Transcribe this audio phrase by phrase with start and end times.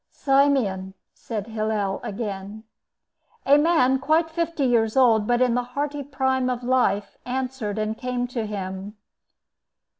[0.09, 2.63] "Simeon," said Hillel again.
[3.45, 7.95] A man, quite fifty years old, but in the hearty prime of life, answered and
[7.95, 8.97] came to him.